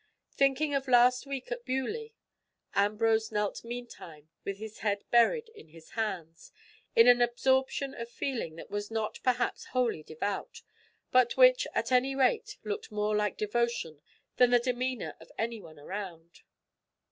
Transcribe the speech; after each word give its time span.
Thinking 0.31 0.73
of 0.73 0.87
last 0.87 1.27
week 1.27 1.51
at 1.51 1.63
Beaulieu, 1.63 2.09
Ambrose 2.73 3.31
knelt 3.31 3.63
meantime 3.63 4.29
with 4.43 4.57
his 4.57 4.79
head 4.79 5.03
buried 5.11 5.49
in 5.49 5.67
his 5.67 5.91
hands, 5.91 6.51
in 6.95 7.07
an 7.07 7.21
absorption 7.21 7.93
of 7.93 8.09
feeling 8.09 8.55
that 8.55 8.71
was 8.71 8.89
not 8.89 9.19
perhaps 9.21 9.65
wholly 9.65 10.01
devout, 10.01 10.63
but 11.11 11.37
which 11.37 11.67
at 11.75 11.91
any 11.91 12.15
rate 12.15 12.57
looked 12.63 12.91
more 12.91 13.15
like 13.15 13.37
devotion 13.37 14.01
than 14.37 14.49
the 14.49 14.57
demeanour 14.57 15.15
of 15.19 15.31
any 15.37 15.61
one 15.61 15.77
around. 15.77 16.41